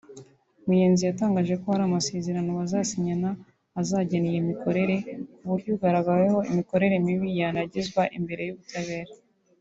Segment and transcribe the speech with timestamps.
[0.65, 3.29] Muyenzi yatangaje ko hari amasezerano bazasinyana
[3.81, 4.95] azagena iyo mikorere
[5.35, 9.13] ku buryo ugaragaweho imikorere mibi yanagezwa imbere y’ubutabera